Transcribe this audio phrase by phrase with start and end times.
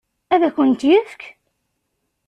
[0.33, 1.21] Ad akent-t-yefk?